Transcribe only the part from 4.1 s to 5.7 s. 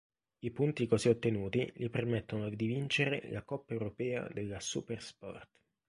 della Supersport.